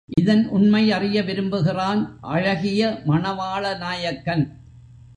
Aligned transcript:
இதன் 0.09 0.47
உண்மை 0.47 0.91
அறிய 0.91 1.23
விரும்புகிறான் 1.23 2.19
அழகிய 2.21 3.01
மணவாள 3.05 3.77
நாயக்கன். 3.77 4.43